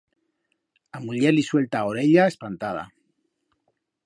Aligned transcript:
A 0.99 1.01
muller 1.03 1.35
li 1.35 1.45
suelta 1.49 1.83
a 1.83 1.93
orella 1.93 2.27
espantada. 2.33 2.91